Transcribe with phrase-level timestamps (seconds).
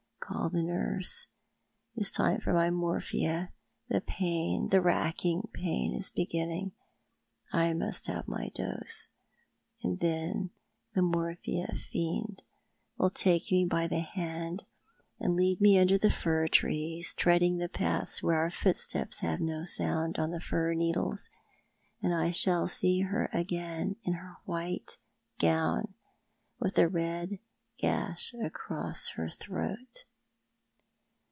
[0.21, 1.27] Call the nurse.
[1.93, 3.51] It is time for my morphia.
[3.89, 6.71] The pain— the racking pain— is beginning.
[7.51, 9.09] I must have my dose.
[9.83, 10.51] And then
[10.95, 12.43] the morphia fiend
[12.97, 14.63] will take me by ;^^6 Thou art the Mait, the hand
[15.19, 19.65] and lead me tinder the fir trees, treading the paths where onr footsteps have no
[19.65, 21.29] sound on the fir needles,
[22.01, 24.97] and I shall see her again in her white
[25.39, 25.93] gown,
[26.57, 27.39] with the red
[27.77, 30.05] gash across her throat."